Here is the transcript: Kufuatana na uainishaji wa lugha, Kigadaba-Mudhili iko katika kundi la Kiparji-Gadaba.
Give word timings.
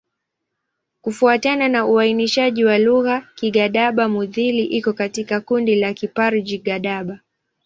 Kufuatana 1.01 1.67
na 1.67 1.85
uainishaji 1.85 2.65
wa 2.65 2.77
lugha, 2.79 3.27
Kigadaba-Mudhili 3.35 4.65
iko 4.65 4.93
katika 4.93 5.41
kundi 5.41 5.75
la 5.75 5.93
Kiparji-Gadaba. 5.93 7.19